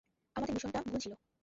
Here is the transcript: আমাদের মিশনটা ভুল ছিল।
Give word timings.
আমাদের 0.35 0.53
মিশনটা 0.55 0.79
ভুল 0.83 0.97
ছিল। 1.03 1.13